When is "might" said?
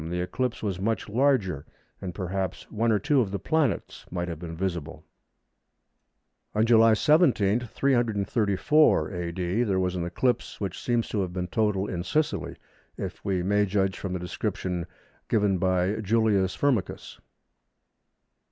4.09-4.27